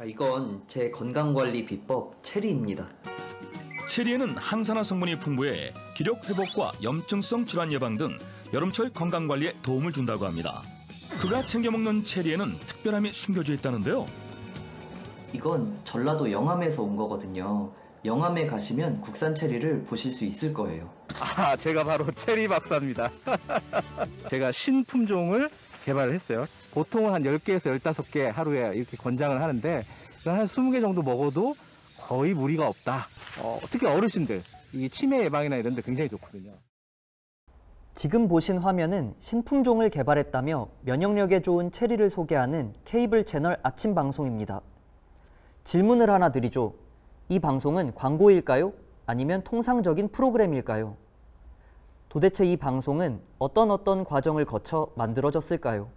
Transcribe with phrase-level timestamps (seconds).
[0.00, 2.88] 아, 이건 제 건강관리 비법 체리입니다.
[3.90, 8.16] 체리에는 항산화 성분이 풍부해 기력 회복과 염증성 질환 예방 등
[8.54, 10.62] 여름철 건강 관리에 도움을 준다고 합니다.
[11.20, 14.06] 그가 챙겨 먹는 체리에는 특별함이 숨겨져 있다는데요.
[15.34, 17.70] 이건 전라도 영암에서 온 거거든요.
[18.02, 20.88] 영암에 가시면 국산 체리를 보실 수 있을 거예요.
[21.36, 23.10] 아, 제가 바로 체리 박사입니다.
[24.30, 25.50] 제가 신품종을
[25.84, 26.46] 개발을 했어요.
[26.72, 29.82] 보통은 한 10개에서 15개 하루에 이렇게 권장을 하는데
[30.24, 31.54] 한 20개 정도 먹어도
[31.98, 33.06] 거의 무리가 없다.
[33.40, 34.42] 어, 특히 어르신들,
[34.74, 36.52] 이 치매 예방이나 이런 데 굉장히 좋거든요.
[37.94, 44.60] 지금 보신 화면은 신품종을 개발했다며 면역력에 좋은 체리를 소개하는 케이블 채널 아침 방송입니다.
[45.64, 46.74] 질문을 하나 드리죠.
[47.28, 48.72] 이 방송은 광고일까요?
[49.06, 50.96] 아니면 통상적인 프로그램일까요?
[52.10, 55.88] 도대체 이 방송은 어떤 어떤 과정을 거쳐 만들어졌을까요?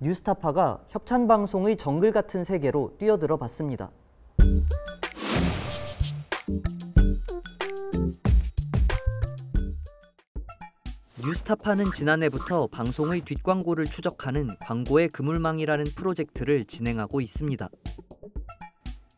[0.00, 3.90] 뉴스타파가 협찬 방송의 정글 같은 세계로 뛰어들어 봤습니다.
[11.22, 17.68] 뉴스타파는 지난해부터 방송의 뒷광고를 추적하는 광고의 그물망이라는 프로젝트를 진행하고 있습니다.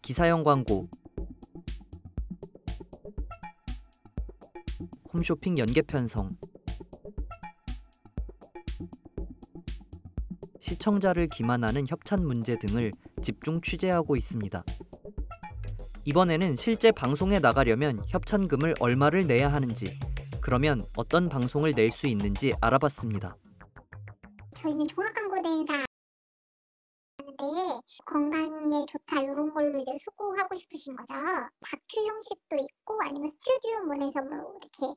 [0.02, 0.88] 기사형 광고,
[5.12, 6.36] 홈쇼핑 연계 편성,
[10.60, 12.90] 시청자를 기만하는 협찬 문제 등을
[13.22, 14.62] 집중 취재하고 있습니다.
[16.04, 19.98] 이번에는 실제 방송에 나가려면 협찬금을 얼마를 내야 하는지,
[20.40, 23.36] 그러면 어떤 방송을 낼 수 있는지 알아봤습니다.
[24.54, 25.17] 저희는 하는데
[28.08, 31.12] 건강에 좋다 이런 걸로 이제 소구하고 싶으신 거죠.
[31.14, 34.94] 다큐 형식도 있고 아니면 스튜디오 문에서 뭐 이렇게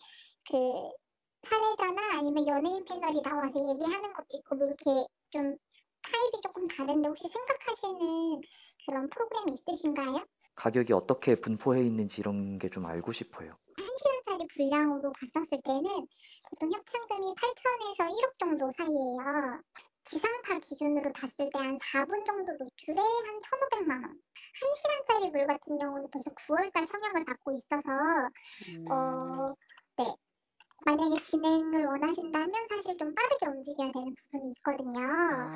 [0.49, 4.83] 그 사례자나 아니면 연예인 패널이 나와서 얘기하는 것도 있고 뭐 이렇게
[5.29, 5.43] 좀
[6.03, 8.41] 타입이 조금 다른데 혹시 생각하시는
[8.85, 10.25] 그런 프로그램이 있으신가요?
[10.55, 13.57] 가격이 어떻게 분포해 있는지 이런 게 좀 알고 싶어요.
[13.77, 15.83] 1시간 짜리 분량으로 봤었을 때는
[16.49, 19.61] 보통 협찬금이 8천에서 1억 정도 사이예요.
[20.03, 24.19] 지상파 기준으로 봤을 때 한 4분 정도 노출에 한 1,500만 원.
[24.61, 27.89] 1시간짜리 물 같은 경우는 벌써 9월달 청약을 받고 있어서
[28.89, 29.53] 어,
[29.97, 30.05] 네.
[30.83, 34.99] 만약에 진행을 원하신다면 사실 좀 빠르게 움직여야 되는 부분이 있거든요.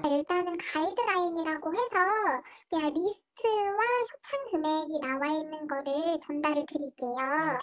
[0.06, 1.96] 일단은 가이드라인이라고 해서
[2.70, 3.78] 그냥 리스트와
[4.12, 7.58] 협찬 금액이 나와 있는 거를 전달을 드릴게요.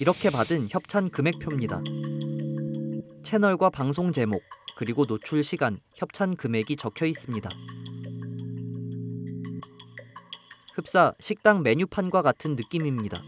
[0.00, 1.82] 이렇게 받은 협찬 금액표입니다.
[3.24, 4.42] 채널과 방송 제목,
[4.76, 7.50] 그리고 노출 시간, 협찬 금액이 적혀 있습니다.
[10.74, 13.20] 흡사 식당 메뉴판과 같은 느낌입니다.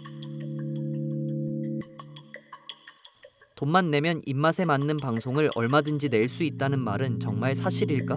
[3.57, 8.17] 돈만 내면 입맛에 맞는 방송을 얼마든지 낼 수 있다는 말은 정말 사실일까?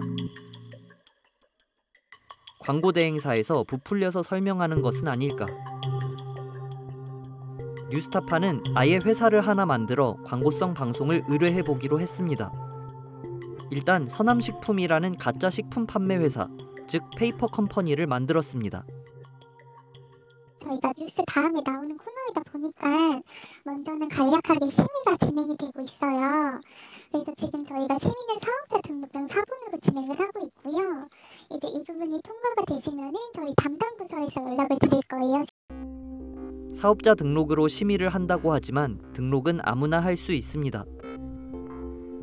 [2.60, 5.46] 광고 대행사에서 부풀려서 설명하는 것은 아닐까?
[7.94, 12.50] 뉴스타파는 아예 회사를 하나 만들어 광고성 방송을 의뢰해 보기로 했습니다.
[13.70, 16.48] 일단 서남식품이라는 가짜 식품 판매 회사,
[16.88, 18.84] 즉 페이퍼 컴퍼니를 만들었습니다.
[20.60, 23.20] 저희가 뉴스 다음에 나오는 코너이다 보니까
[23.64, 26.60] 먼저는 간략하게 심의가 진행이 되고 있어요.
[27.12, 31.06] 그래서 지금 저희가 심의는 사업자 등록증 사본으로 진행을 하고 있고요.
[31.48, 35.44] 이제 이 부분이 통과가 되시면은 저희 담당 부서에서 연락을 드릴 거예요.
[36.84, 40.84] 사업자 등록으로 심의를 한다고 하지만 등록은 아무나 할 수 있습니다.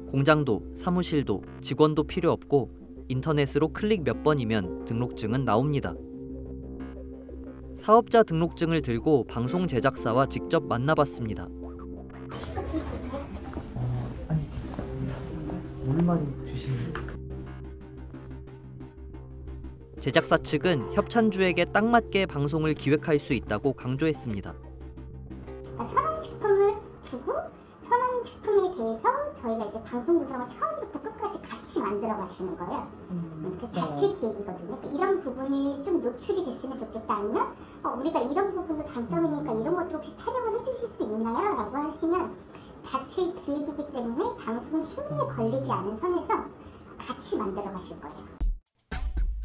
[0.07, 2.69] 공장도, 사무실도, 직원도 필요 없고
[3.07, 5.95] 인터넷으로 클릭 몇 번이면 등록증은 나옵니다.
[7.73, 11.47] 사업자 등록증을 들고 방송 제작사와 직접 만나봤습니다.
[15.85, 16.40] 물만 주시면
[20.01, 24.51] 제작사 측은 협찬주에게 딱 맞게 방송을 기획할 수 있다고 강조했습니다.
[25.77, 27.33] 선언식품을 두고
[27.87, 32.87] 선언식품에 대해서 저희가 이제 방송 구성을 처음부터 끝까지 같이 만들어 가시는 거예요.
[33.11, 34.79] 음, 그 자체 기획이거든요.
[34.91, 40.17] 이런 부분이 좀 노출이 됐으면 좋겠다 아니면 어, 우리가 이런 부분도 장점이니까 이런 것도 혹시
[40.17, 41.55] 촬영을 해주실 수 있나요?
[41.55, 42.35] 라고 하시면
[42.83, 46.43] 자체 기획이기 때문에 방송 심의에 걸리지 않은 선에서
[46.97, 48.40] 같이 만들어 가실 거예요.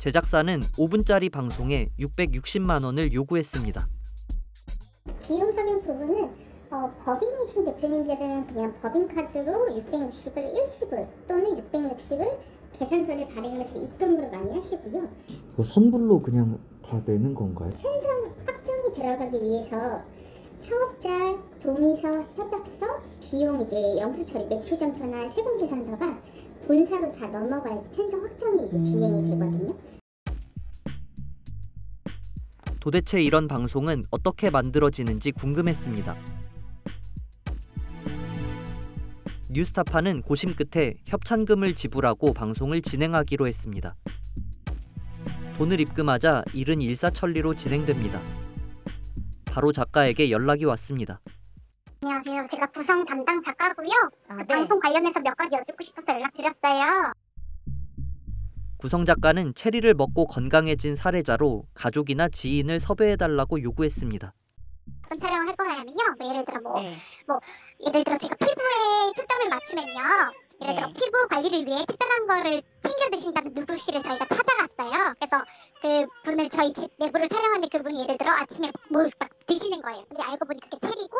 [0.07, 3.81] 제작사는 5분짜리 방송에 660만 원을 요구했습니다.
[5.27, 6.31] 비용적인 부분은
[6.71, 12.39] 어, 법인이신 대표님들은 그냥 법인 카드로 660을 일시불 또는 660을
[12.79, 15.09] 계산서를 발행해서 입금으로 많이 하시고요.
[15.53, 17.73] 이거 선불로 그냥 다 내는 건가요?
[17.83, 20.03] 편성 확정이 들어가기 위해서
[20.65, 26.17] 사업자 동의서, 협약서, 비용 이제 영수 처리, 매출점표나 세금 계산서가
[26.69, 29.96] 본사로 다 넘어가야지 편성 확정이 이제 진행이 되거든요.
[32.87, 36.15] 도대체 이런 방송은 어떻게 만들어지는지 궁금했습니다.
[39.51, 43.97] 뉴스타파는 고심 끝에 협찬금을 지불하고 방송을 진행하기로 했습니다.
[45.57, 48.23] 돈을 입금하자 일은 일사천리로 진행됩니다.
[49.47, 51.21] 바로 작가에게 연락이 왔습니다.
[52.05, 52.47] 안녕하세요.
[52.49, 53.91] 제가 구성 담당 작가고요.
[54.29, 54.47] 아, 그 네.
[54.47, 57.15] 방송 관련해서 몇 가지 여쭙고 싶어서 연락드렸어요.
[58.87, 64.33] 구성 작가는 체리를 먹고 건강해진 사례자로 가족이나 지인을 섭외해달라고 요구했습니다.
[65.07, 65.97] 어떤 촬영을 할 거냐면요.
[66.17, 66.93] 뭐 예를 들어 뭐 네.
[67.89, 69.91] 예를 들어 제가 피부에 초점을 맞추면요.
[70.63, 70.93] 예를 들어 네.
[70.95, 75.15] 피부 관리를 위해 특별한 거를 챙겨 드신다는 누구 씨를 저희가 찾아갔어요.
[75.19, 75.45] 그래서
[75.83, 80.05] 그 분을 저희 집 내부를 촬영하는데 그분이 예를 들어 아침에 뭘딱 드시는 거예요.
[80.09, 81.17] 근데 알고 보니 그게 체리고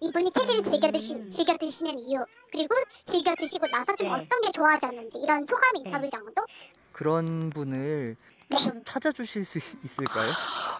[0.00, 1.28] 이분이 체리를 즐겨 드시 음.
[1.28, 2.74] 즐겨 드시는 이유 그리고
[3.04, 4.14] 즐겨 드시고 나서 좀 네.
[4.14, 5.82] 어떤 게 좋아졌는지 이런 소감 네.
[5.84, 6.42] 인터뷰 정도.
[6.92, 8.16] 그런 분을
[8.48, 8.56] 네.
[8.84, 10.30] 찾아주실 수 있을까요?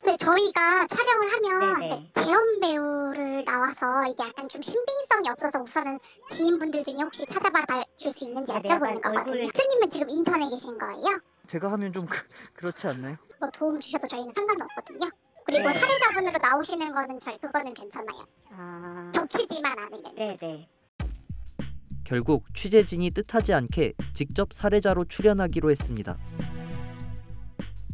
[0.03, 1.89] 근데 저희가 촬영을 하면 네네.
[1.95, 5.99] 네, 재현 배우를 나와서 이게 약간 좀 신빙성이 없어서 우선은
[6.31, 7.65] 지인분들 중에 혹시 찾아봐
[7.97, 9.21] 줄 수 있는지 네, 여쭤보는 약간 거거든요.
[9.39, 11.21] 얼굴- 대표님은 지금 인천에 계신 거예요?
[11.47, 12.19] 제가 하면 좀 그,
[12.55, 13.17] 그렇지 않나요?
[13.39, 15.09] 뭐 도움 주셔도 저희는 상관없거든요.
[15.47, 15.73] 그리고 네.
[15.75, 18.27] 사례자분으로 나오시는 거는 저희 그거는 괜찮아요.
[18.51, 20.15] 아, 겹치지만 않으면.
[20.17, 20.69] 네, 네.
[22.11, 26.17] 결국 취재진이 뜻하지 않게 직접 사례자로 출연하기로 했습니다.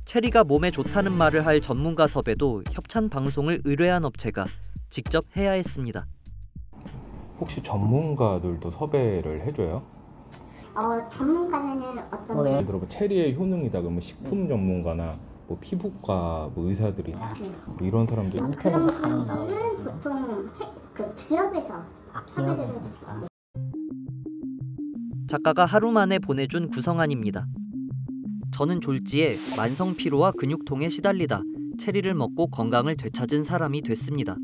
[0.07, 4.47] 체리가 몸에 좋다는 말을 할 전문가 섭외도 협찬 방송을 의뢰한 업체가
[4.89, 6.07] 직접 해야 했습니다.
[7.39, 9.83] 혹시 전문가들도 섭외를 해줘요?
[10.75, 12.55] 어 전문가는 어떤 뭐예요?
[12.55, 18.41] 예를 들어 뭐 체리의 효능이다 그러면 식품 전문가나 뭐 피부과 뭐 의사들이 뭐 이런 사람들
[18.57, 20.51] 그런 분들은 보통
[20.95, 21.85] 그 기업에서
[22.25, 23.36] 섭외를 해주세요.
[25.29, 27.49] 작가가 하루 만에 보내준 구성안입니다.
[28.53, 31.43] 저는 졸지에 만성 피로와 근육통에 시달리다
[31.79, 34.37] 체리를 먹고 건강을 되찾은 사람이 됐습니다.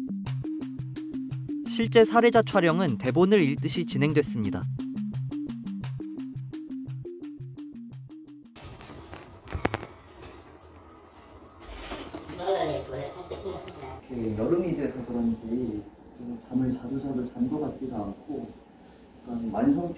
[1.69, 4.65] 실제 사례자 촬영은 대본을 읽듯이 진행됐습니다.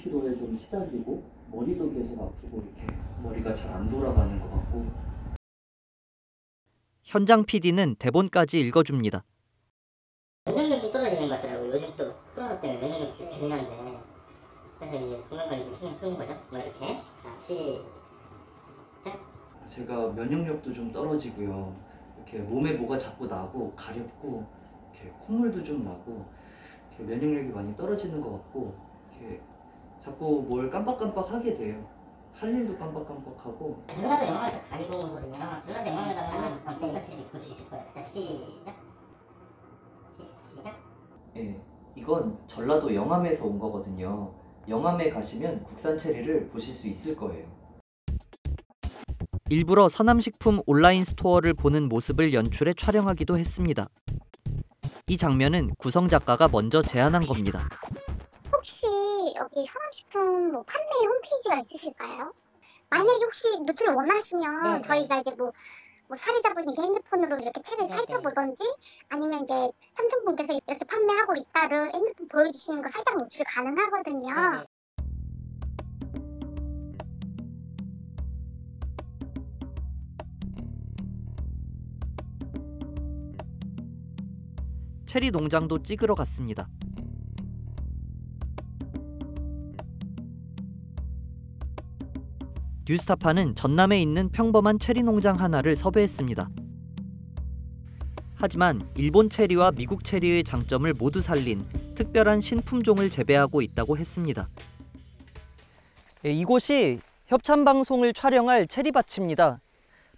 [0.04, 4.84] 피로에 좀 시달리고 머리도 계속 아프고 이렇게 머리가 잘 안 돌아가는 것 같고
[7.02, 9.24] 현장 PD는 대본까지 읽어줍니다.
[10.44, 11.72] 면역력이 떨어지는 것 같더라고요.
[11.72, 13.98] 요즘 또 코로나 때문에 면역력이 좀 중요한데.
[14.78, 16.38] 그래서 이제 건강관리 좀 신경 쓰는 거죠.
[16.50, 16.86] 뭐 이렇게.
[17.22, 19.20] 자, 시작.
[19.70, 21.74] 제가 면역력도 좀 떨어지고요.
[22.18, 24.44] 이렇게 몸에 뭐가 자꾸 나고 가렵고
[24.92, 26.26] 이렇게 콧물도 좀 나고
[26.98, 28.74] 이렇게 면역력이 많이 떨어지는 것 같고
[29.18, 29.40] 이렇게
[30.04, 31.82] 자꾸 뭘 깜빡깜빡 하게 돼요.
[32.34, 35.32] 할 일도 깜빡깜빡하고 전라도 영화에서 많이 보는 거거든요.
[35.64, 37.84] 전라도 영화에다가는 방패사실이 볼수 있을 거예요.
[37.94, 38.76] 자, 시작.
[40.18, 40.76] 시- 시작.
[41.36, 41.60] 예,
[41.96, 44.34] 이건 전라도 영암에서 온 거거든요.
[44.68, 47.46] 영암에 가시면 국산 체리를 보실 수 있을 거예요.
[49.50, 53.88] 일부러 서남식품 온라인 스토어를 보는 모습을 연출해 촬영하기도 했습니다.
[55.06, 57.68] 이 장면은 구성 작가가 먼저 제안한 겁니다.
[59.56, 62.32] 여기 성함식품 뭐 판매 홈페이지가 있으실까요?
[62.90, 64.80] 만약에 혹시 노출을 원하시면 네, 네.
[64.80, 65.52] 저희가 이제 뭐,
[66.08, 67.96] 뭐 사례자분이 핸드폰으로 이렇게 책을 네, 네.
[67.96, 68.64] 살펴보던지
[69.10, 69.54] 아니면 이제
[69.94, 74.34] 삼촌분께서 이렇게 판매하고 있다를 핸드폰 보여주시는 거 살짝 노출 가능하거든요.
[74.34, 74.64] 네, 네.
[85.06, 86.68] 체리 농장도 찍으러 갔습니다.
[92.86, 96.48] 뉴스타파는 전남에 있는 평범한 체리 농장 하나를 섭외했습니다.
[98.36, 101.64] 하지만 일본 체리와 미국 체리의 장점을 모두 살린
[101.94, 104.48] 특별한 신품종을 재배하고 있다고 했습니다.
[106.26, 109.60] 예, 이곳이 협찬 방송을 촬영할 체리밭입니다.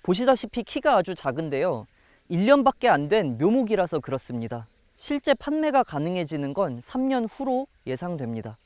[0.03, 1.87] 보시다시피 키가 아주 작은데요.
[2.31, 4.67] 1년밖에 안 된 묘목이라서 그렇습니다.
[4.97, 8.57] 실제 판매가 가능해지는 건 3년 후로 예상됩니다.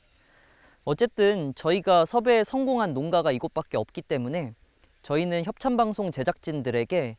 [0.83, 4.53] 어쨌든 저희가 섭외에 성공한 농가가 이곳밖에 없기 때문에
[5.03, 7.17] 저희는 협찬방송 제작진들에게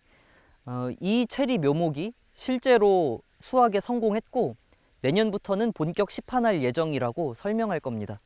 [0.67, 4.57] 어, 이 체리 묘목이 실제로 수확에 성공했고
[5.01, 8.21] 내년부터는 본격 시판할 예정이라고 설명할 겁니다.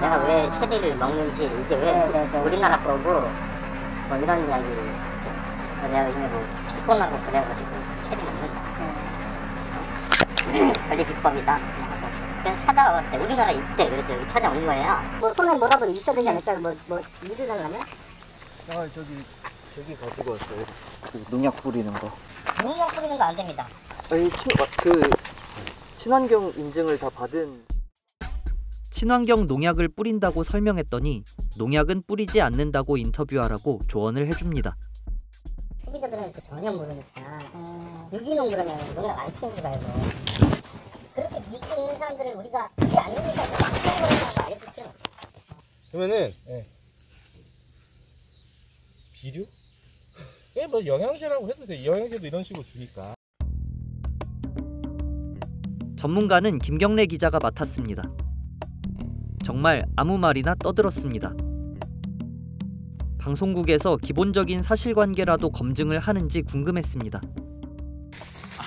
[0.00, 4.64] 내가 왜 체리를 먹는지 이게 왜 우리나라 거고 뭐 이런 이야기
[5.82, 6.40] 내가 요즘에 뭐
[6.80, 7.70] 피곤하고 그래가지고
[8.08, 8.56] 체리 먹는다
[10.88, 11.83] 관리 비법이다
[12.44, 16.74] 그래서 찾아왔어요 우리나라 있대 그래서 여기 찾아온 거예요 뭐 손에 뭐라도 있어야 되지 않을까 뭐,
[16.88, 17.80] 뭐 일을 하려면
[18.68, 19.24] 아 저기
[19.74, 20.64] 저기 가지고 왔어요.
[21.02, 22.10] 그 농약 뿌리는 거.
[22.62, 23.66] 농약 뿌리는 거 안 됩니다.
[24.08, 25.10] 아니 친, 어, 그
[25.98, 27.64] 친환경 인증을 다 받은
[28.92, 31.24] 친환경 농약을 뿌린다고 설명했더니
[31.58, 34.76] 농약은 뿌리지 않는다고 인터뷰하라고 조언을 해줍니다.
[35.84, 37.38] 소비자들은 그 전혀 모르니까
[38.12, 39.84] 유기농 그러면 농약 안 치는 줄 알고
[41.14, 44.92] 그렇게 믿고 있는 사람들을 우리가 믿지 않으니까 그런 거 알려주세요.
[45.92, 46.32] 그러면은
[49.12, 49.44] 비료?
[50.56, 51.84] 예, 뭐 영양제라고 해도 돼.
[51.86, 53.14] 영양제도 이런 식으로 주니까.
[55.96, 58.02] 전문가는 김경래 기자가 맡았습니다.
[59.44, 61.32] 정말 아무 말이나 떠들었습니다.
[63.18, 67.20] 방송국에서 기본적인 사실관계라도 검증을 하는지 궁금했습니다.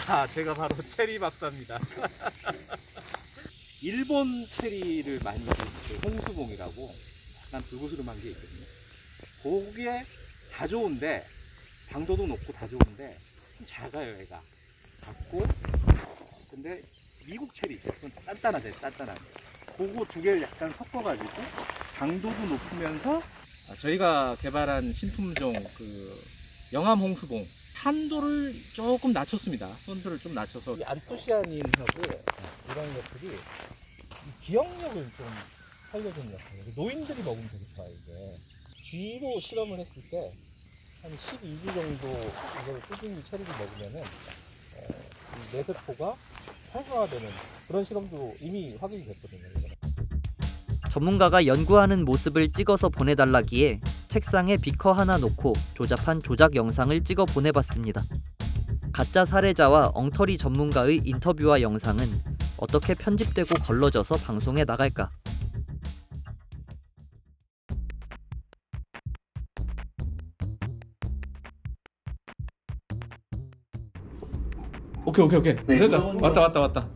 [0.10, 1.78] 아, 제가 바로 체리 박사입니다.
[3.84, 5.52] 일본 체리를 많이 그
[6.06, 6.96] 홍수봉이라고
[7.48, 8.66] 약간 불구스름한 게 있거든요.
[9.44, 10.02] 그게
[10.54, 11.22] 다 좋은데
[11.92, 13.18] 당도도 높고 다 좋은데
[13.58, 14.40] 좀 작아요, 얘가.
[15.02, 15.46] 작고
[16.52, 16.82] 근데
[17.26, 19.20] 미국 체리 좀 단단하대, 단단하대.
[19.76, 21.30] 그거 두 개를 약간 섞어가지고
[21.98, 23.22] 당도도 높으면서
[23.70, 26.37] 아, 저희가 개발한 신품종 그
[26.74, 27.44] 영암 홍수봉
[27.74, 29.68] 산도를 조금 낮췄습니다.
[29.68, 32.02] 산도를 좀 낮춰서 이 안토시아닌하고
[32.72, 35.26] 이런 것들이 이 기억력을 좀
[35.92, 36.66] 살려주는 역할이에요.
[36.76, 38.38] 노인들이 먹으면 되게 좋아요, 이게.
[38.84, 40.48] 쥐로 실험을 했을 때
[41.04, 46.16] 한 12주 정도 이걸 꾸준히 체리를 먹으면은 어, 이 뇌세포가
[46.72, 47.30] 활성화되는
[47.68, 49.44] 그런 실험도 이미 확인이 됐거든요.
[50.90, 53.80] 전문가가 연구하는 모습을 찍어서 보내달라기에
[54.18, 58.02] 책상에 비커 하나 놓고 조잡한 조작 영상을 찍어 보내봤습니다.
[58.92, 62.04] 가짜 사례자와 엉터리 전문가의 인터뷰와 영상은
[62.58, 65.12] 어떻게 편집되고 걸러져서 방송에 나갈까?
[75.06, 76.88] 오케이 오케이 오케이 됐다 왔다 왔다 왔다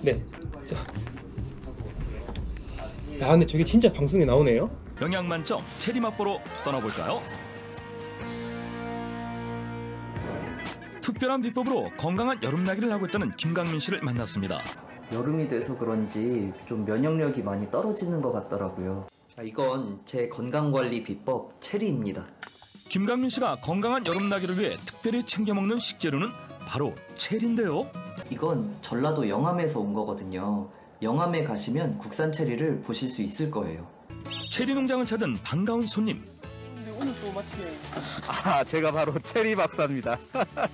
[0.00, 0.24] 네.
[3.20, 4.89] 야, 근데 저게 진짜 방송에 나오네요?
[5.00, 7.20] 영양 만점 체리 맛보러 떠나볼까요?
[11.00, 14.60] 특별한 비법으로 건강한 여름나기를 하고 있다는 김강민 씨를 만났습니다.
[15.12, 19.08] 여름이 돼서 그런지 좀 면역력이 많이 떨어지는 것 같더라고요.
[19.36, 22.26] 아, 이건 제 건강관리 비법 체리입니다.
[22.90, 26.28] 김강민 씨가 건강한 여름나기를 위해 특별히 챙겨 먹는 식재료는
[26.66, 27.90] 바로 체리인데요.
[28.30, 30.68] 이건 전라도 영암에서 온 거거든요.
[31.02, 33.99] 영암에 가시면 국산 체리를 보실 수 있을 거예요.
[34.50, 36.22] 체리 농장을 찾은 반가운 손님.
[38.26, 40.18] 아, 제가 바로 체리 박사입니다.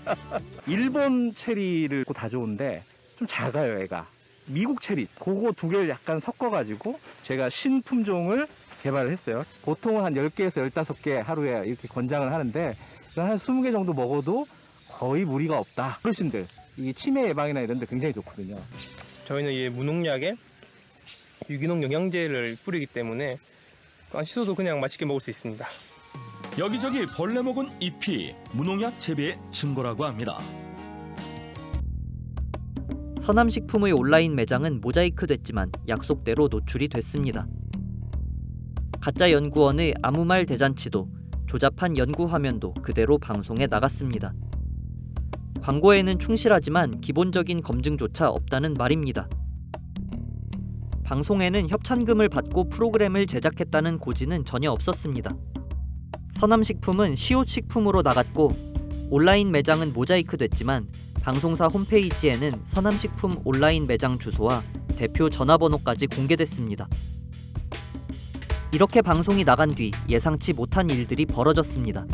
[0.67, 2.83] 일본 체리를 다 좋은데
[3.19, 4.07] 좀 작아요, 얘가.
[4.49, 8.47] 미국 체리, 그거 두 개를 약간 섞어가지고 제가 신품종을
[8.83, 9.43] 개발을 했어요.
[9.65, 12.75] 보통은 한 10개에서 15개 하루에 이렇게 권장을 하는데
[13.17, 14.47] 한 20개 정도 먹어도
[14.91, 15.99] 거의 무리가 없다.
[16.05, 16.47] 어르신들,
[16.79, 18.57] 이 치매 예방이나 이런 데 굉장히 좋거든요.
[19.27, 20.35] 저희는 이 무농약에
[21.49, 23.38] 유기농 영양제를 뿌리기 때문에
[24.15, 25.67] 안 씻어도 그냥 맛있게 먹을 수 있습니다.
[26.59, 30.38] 여기저기 벌레 먹은 잎이 무농약 재배의 증거라고 합니다.
[33.21, 37.47] 서남식품의 온라인 매장은 모자이크 됐지만 약속대로 노출이 됐습니다.
[39.00, 41.09] 가짜 연구원의 아무 말 대잔치도
[41.47, 44.33] 조잡한 연구 화면도 그대로 방송에 나갔습니다.
[45.61, 49.29] 광고에는 충실하지만 기본적인 검증조차 없다는 말입니다.
[51.07, 55.31] 방송에는 협찬금을 받고 프로그램을 제작했다는 고지는 전혀 없었습니다.
[56.33, 58.53] 서남식품은 시옷식품으로 나갔고
[59.11, 60.89] 온라인 매장은 모자이크 됐지만
[61.23, 64.63] 방송사 홈페이지에는 서남식품 온라인 매장 주소와
[64.97, 66.89] 대표 전화번호까지 공개됐습니다.
[68.73, 72.05] 이렇게 방송이 나간 뒤 예상치 못한 일들이 벌어졌습니다.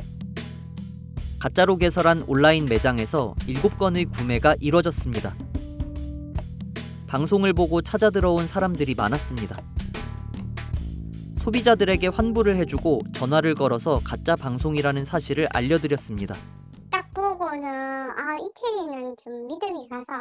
[1.39, 5.33] 가짜로 개설한 온라인 매장에서 7건의 구매가 이뤄졌습니다.
[7.13, 9.55] 방송을 보고 찾아 들어온 사람들이 많았습니다.
[11.43, 16.35] 소비자들에게 환불을 해주고 전화를 걸어서 가짜 방송이라는 사실을 알려드렸습니다.
[16.91, 20.13] 딱 보고는 아 이태리는 좀 믿음이 가서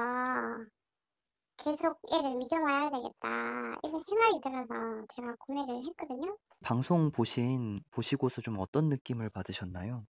[1.64, 6.36] 계속 얘를 믿어봐야 되겠다 이런 생각이 들어서 제가 구매를 했거든요.
[6.62, 10.04] 방송 보신 보시고서 좀 어떤 느낌을 받으셨나요?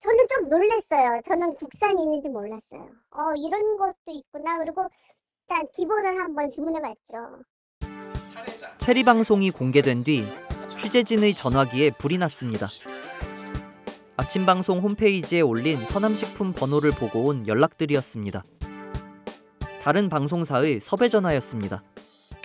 [0.00, 1.18] 저는 좀 놀랐어요.
[1.24, 2.82] 저는 국산이 있는지 몰랐어요.
[2.82, 4.58] 어 이런 것도 있구나.
[4.58, 4.86] 그리고
[5.48, 7.42] 일단 기본을 한번 주문해봤죠.
[8.78, 10.24] 체리 방송이 공개된 뒤
[10.76, 12.66] 취재진의 전화기에 불이 났습니다.
[14.16, 18.44] 아침 방송 홈페이지에 올린 서남식품 번호를 보고 온 연락들이었습니다.
[19.82, 21.84] 다른 방송사의 섭외 전화였습니다.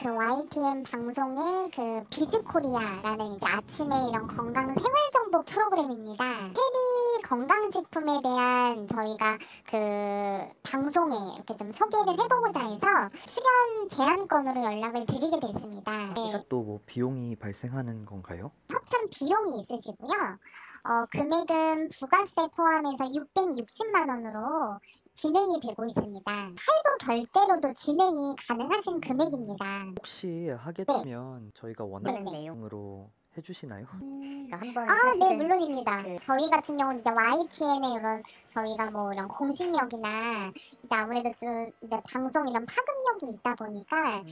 [0.01, 6.25] 그 YTN 방송의 그 비즈코리아라는 이제 아침에 이런 건강 생활 정보 프로그램입니다.
[6.25, 9.37] 테리 건강식품에 대한 저희가
[9.69, 12.87] 그 방송에 이렇게 좀 소개를 해보고자 해서
[13.27, 16.13] 출연 제안건으로 연락을 드리게 됐습니다.
[16.15, 18.49] 네, 이것도 뭐 비용이 발생하는 건가요?
[18.71, 20.39] 협찬 비용이 있으시고요.
[20.83, 24.79] 어, 금액은 부가세 포함해서 660만 원으로
[25.15, 26.31] 진행이 되고 있습니다.
[26.31, 29.65] 할부 결제로도 진행이 가능하신 금액입니다.
[29.99, 31.03] 혹시 하게 네.
[31.03, 32.31] 되면 저희가 원하는 네.
[32.31, 33.85] 내용으로 해주시나요?
[33.87, 36.03] 그러니까 한번 아, 네, 사실은 물론입니다.
[36.03, 38.23] 그- 저희 같은 경우는 이제 YTN의 이런
[38.53, 40.51] 저희가 뭐 이런 공식력이나
[40.83, 44.23] 이제 아무래도 좀 이제 방송 이런 파급력이 있다 보니까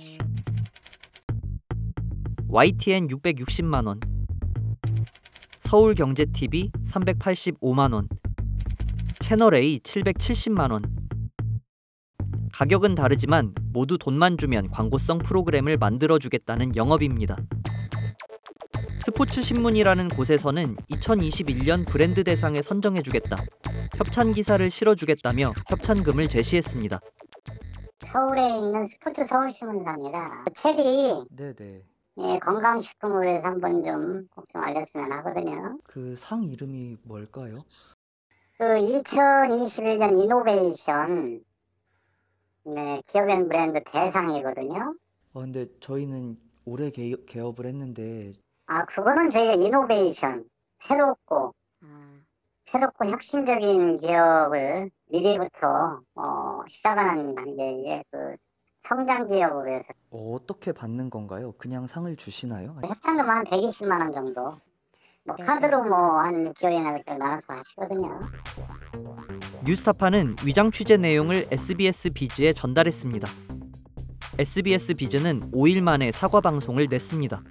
[2.49, 3.99] YTN 660만 원,
[5.69, 8.09] 서울경제TV 385만 원,
[9.19, 10.81] 채널A 770만 원.
[12.53, 17.37] 가격은 다르지만 모두 돈만 주면 광고성 프로그램을 만들어 주겠다는 영업입니다.
[19.05, 23.35] 스포츠 신문이라는 곳에서는 2021년 브랜드 대상에 선정해 주겠다.
[23.95, 26.99] 협찬 기사를 실어 주겠다며 협찬금을 제시했습니다.
[28.11, 30.45] 서울에 있는 스포츠 서울신문사입니다.
[30.55, 31.88] 체리 네네.
[32.21, 35.77] 예, 건강식품으로 해서 한번 좀 꼭 좀 알렸으면 하거든요.
[35.85, 37.59] 그 상 이름이 뭘까요?
[38.57, 41.43] 그 2021년 이노베이션
[42.65, 44.95] 네, 기업앤 브랜드 대상이거든요.
[45.33, 48.33] 어, 근데 저희는 올해 개, 개업을 했는데
[48.67, 50.47] 아, 그거는 저희가 이노베이션,
[50.77, 51.53] 새롭고,
[52.63, 58.35] 새롭고 혁신적인 기업을 미리부터 어, 시작하는 단계에 그
[58.81, 61.53] 성장 기업으로 해서 어떻게 받는 건가요?
[61.57, 62.75] 그냥 상을 주시나요?
[62.83, 64.57] 협찬금 한 120만 원 정도.
[65.25, 68.19] 뭐 카드로 뭐 한 6개월이나 몇 개월 나눠서 하시거든요.
[69.65, 73.27] 뉴스타파는 위장 취재 내용을 SBS 비즈에 전달했습니다.
[74.39, 77.43] SBS 비즈는 5일 만에 사과 방송을 냈습니다.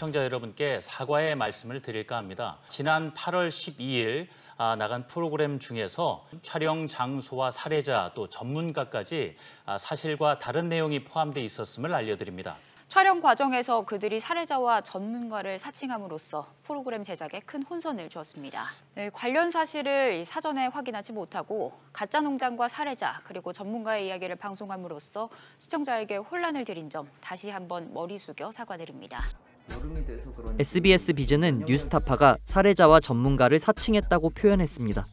[0.00, 2.56] 시청자 여러분께 사과의 말씀을 드릴까 합니다.
[2.70, 9.36] 지난 8월 12일 아, 나간 프로그램 중에서 촬영 장소와 사례자 또 전문가까지
[9.66, 12.56] 아, 사실과 다른 내용이 포함되어 있었음을 알려드립니다.
[12.88, 18.64] 촬영 과정에서 그들이 사례자와 전문가를 사칭함으로써 프로그램 제작에 큰 혼선을 주었습니다.
[18.94, 26.64] 네, 관련 사실을 사전에 확인하지 못하고 가짜 농장과 사례자 그리고 전문가의 이야기를 방송함으로써 시청자에게 혼란을
[26.64, 29.20] 드린 점 다시 한번 머리 숙여 사과드립니다.
[30.58, 35.04] SBS 비즈는 뉴스타파가 사례자와 전문가를 사칭했다고 표현했습니다.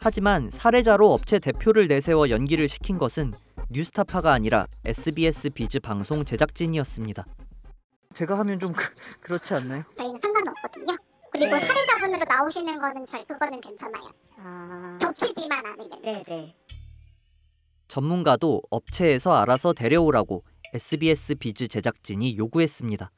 [0.00, 3.32] 하지만 사례자로 업체 대표를 내세워 연기를 시킨 것은
[3.70, 7.24] 뉴스타파가 아니라 SBS 비즈 방송 제작진이었습니다.
[8.14, 8.72] 제가 하면 좀
[9.20, 9.82] 그렇지 않나요?
[9.96, 10.96] 저희는 상관없거든요.
[11.32, 11.60] 그리고 네.
[11.60, 14.04] 사례자분으로 나오시는 거는 저희 그거는 괜찮아요.
[14.38, 16.02] 아, 겹치지만 않으면.
[16.02, 16.54] 네, 네.
[17.88, 23.10] 전문가도 업체에서 알아서 데려오라고 SBS 비즈 제작진이 요구했습니다.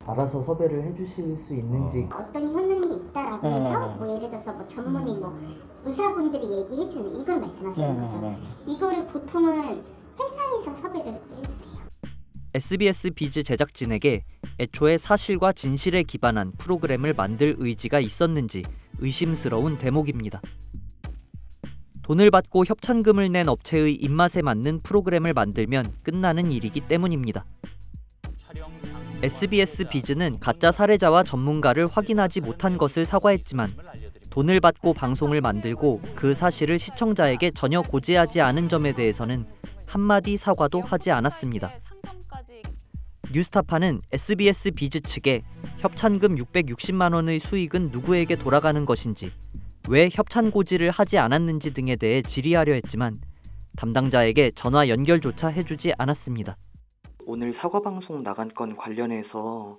[0.00, 3.94] 알아서 섭외를 해주실 수 있는지 어떤 효능이 있다라고 네, 해서 네, 네.
[3.96, 5.38] 뭐 예를 들어서 뭐 전문의 뭐
[5.84, 8.38] 의사분들이 얘기해 주는 이걸 말씀하시는 거죠.
[8.66, 9.84] 이거를 보통은
[10.18, 11.86] 회사에서 섭외를 해주세요.
[12.54, 14.24] SBS 비즈 제작진에게
[14.58, 18.62] 애초에 사실과 진실에 기반한 프로그램을 만들 의지가 있었는지
[18.98, 20.40] 의심스러운 대목입니다.
[22.06, 27.44] 돈을 받고 협찬금을 낸 업체의 입맛에 맞는 프로그램을 만들면 끝나는 일이기 때문입니다.
[29.24, 33.74] SBS 비즈는 가짜 사례자와 전문가를 확인하지 못한 것을 사과했지만
[34.30, 39.44] 돈을 받고 방송을 만들고 그 사실을 시청자에게 전혀 고지하지 않은 점에 대해서는
[39.86, 41.72] 한마디 사과도 하지 않았습니다.
[43.32, 45.42] 뉴스타파는 SBS 비즈 측에
[45.78, 49.32] 협찬금 660만 원의 수익은 누구에게 돌아가는 것인지,
[49.88, 53.14] 왜 협찬 고지를 하지 않았는지 등에 대해 질의하려 했지만
[53.76, 56.56] 담당자에게 전화 연결조차 해주지 않았습니다.
[57.24, 59.78] 오늘 사과 방송 나간 건 관련해서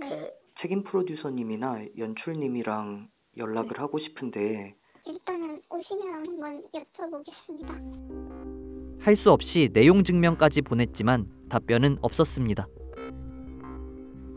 [0.00, 0.30] 네.
[0.62, 4.74] 책임 프로듀서님이나 연출님이랑 연락을 하고 싶은데
[5.06, 8.14] 일단은 오시면 한번 여쭤보겠습니다.
[9.00, 12.66] 할 수 없이 내용 증명까지 보냈지만 답변은 없었습니다.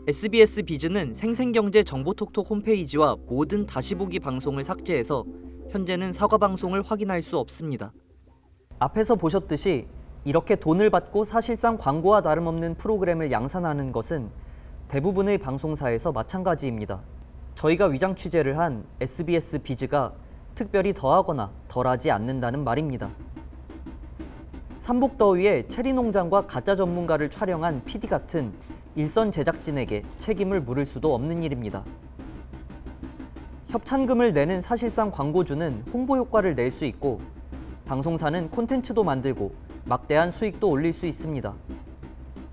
[0.08, 5.26] SBS 비즈는 생생경제 정보톡톡 홈페이지와 모든 다시 보기 방송을 삭제해서
[5.68, 7.92] 현재는 사과 방송을 확인할 수 없습니다.
[8.78, 9.86] 앞에서 보셨듯이
[10.24, 14.30] 이렇게 돈을 받고 사실상 광고와 다름없는 프로그램을 양산하는 것은
[14.88, 17.02] 대부분의 방송사에서 마찬가지입니다.
[17.54, 20.14] 저희가 위장 취재를 한 SBS 비즈가
[20.54, 23.10] 특별히 더하거나 덜하지 않는다는 말입니다.
[24.78, 28.52] 삼복더위에 체리 농장과 가짜 전문가를 촬영한 PD 같은
[28.94, 31.84] 일선 제작진에게 책임을 물을 수도 없는 일입니다.
[33.68, 37.20] 협찬금을 내는 사실상 광고주는 홍보 효과를 낼 수 있고
[37.86, 39.52] 방송사는 콘텐츠도 만들고
[39.84, 41.54] 막대한 수익도 올릴 수 있습니다.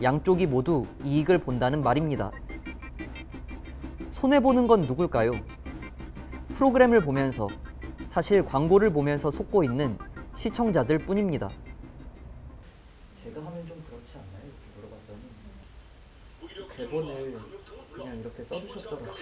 [0.02, 2.32] 양쪽이 모두 이익을 본다는 말입니다.
[4.12, 5.34] 손해보는 건 누굴까요?
[6.54, 7.48] 프로그램을 보면서
[8.08, 9.98] 사실 광고를 보면서 속고 있는
[10.34, 11.50] 시청자들 뿐입니다.
[13.24, 14.44] 제가 하면 좀 그렇지 않나요?
[14.46, 15.20] 이렇게 물어봤더니
[16.78, 17.40] 대본을
[17.94, 19.14] 그냥 이렇게 써주셨더라고요.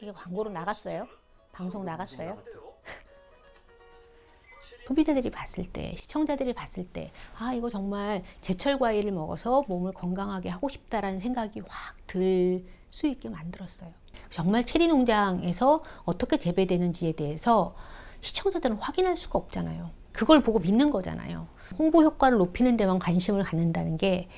[0.00, 1.06] 이게 광고로 나갔어요?
[1.52, 2.38] 방송 나갔어요?
[4.86, 10.68] 소비자들이 봤을 때, 시청자들이 봤을 때, 아, 이거 정말 제철 과일을 먹어서 몸을 건강하게 하고
[10.68, 13.90] 싶다라는 생각이 확 들 수 있게 만들었어요.
[14.30, 17.74] 정말 체리 농장에서 어떻게 재배되는지에 대해서
[18.20, 19.90] 시청자들은 확인할 수가 없잖아요.
[20.12, 21.48] 그걸 보고 믿는 거잖아요.
[21.76, 24.28] 홍보 효과를 높이는 데만 관심을 갖는다는 게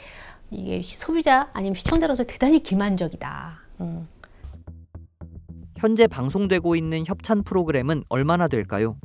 [0.50, 3.61] 이게 소비자 아니면 시청자로서 대단히 기만적이다.
[3.80, 4.09] 음.
[5.76, 8.96] 현재 방송되고 있는 협찬 프로그램은 얼마나 될까요?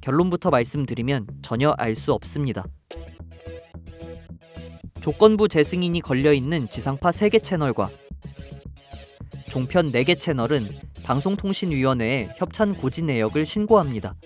[0.00, 2.64] 결론부터 말씀드리면 전혀 알 수 없습니다.
[5.00, 7.90] 조건부 재승인이 걸려 있는 지상파 3개 채널과
[9.48, 10.68] 종편 4개 채널은
[11.04, 14.16] 방송통신위원회에 협찬 고지 내역을 신고합니다.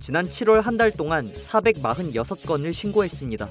[0.00, 3.48] 지난 7월 한 달 동안 446건을 신고했습니다.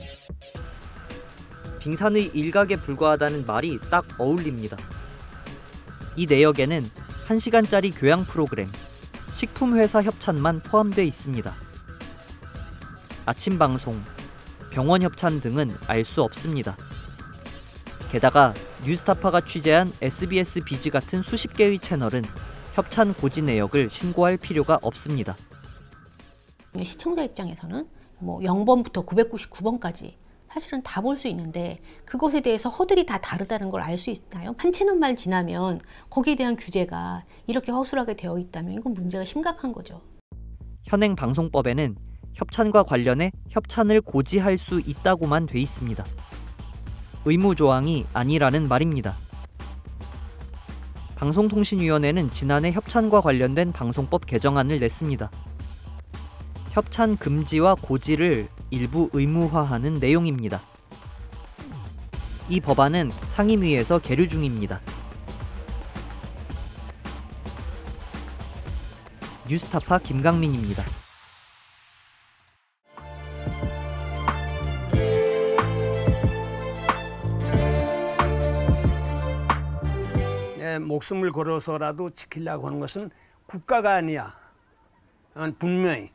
[1.80, 4.78] 빙산의 일각에 불과하다는 말이 딱 어울립니다.
[6.16, 6.82] 이 내역에는
[7.28, 8.72] 1시간짜리 교양 프로그램,
[9.34, 11.54] 식품회사 협찬만 포함되어 있습니다.
[13.26, 14.00] 아침 방송,
[14.70, 16.78] 병원 협찬 등은 알 수 없습니다.
[18.12, 18.54] 게다가
[18.86, 22.24] 뉴스타파가 취재한 SBS 비즈 같은 수십 개의 채널은
[22.76, 25.36] 협찬 고지 내역을 신고할 필요가 없습니다.
[26.84, 27.88] 시청자 입장에서는
[28.20, 30.14] 뭐 0번부터 999번까지
[30.50, 34.56] 사실은 다 볼 수 있는데 그것에 대해서 허들이 다 다르다는 걸 알 수 있나요?
[34.58, 40.02] 한 채널만 지나면 거기에 대한 규제가 이렇게 허술하게 되어 있다면 이건 문제가 심각한 거죠.
[40.84, 41.96] 현행 방송법에는
[42.36, 46.06] 협찬과 관련해 협찬을 고지할 수 있다고만 돼 있습니다.
[47.26, 49.16] 의무 조항이 아니라는 말입니다.
[51.16, 55.32] 방송통신위원회는 지난해 협찬과 관련된 방송법 개정안을 냈습니다.
[56.76, 60.62] 협찬 금지와 고지를 일부 의무화하는 내용입니다.
[62.50, 64.82] 이 법안은 상임위에서 계류 중입니다.
[69.50, 70.84] 뉴스타파 김강민입니다.
[80.58, 83.12] 내 목숨을 걸어서라도 지키려고 하는 것은
[83.46, 84.36] 국가가 아니야.
[85.34, 86.15] 난 분명히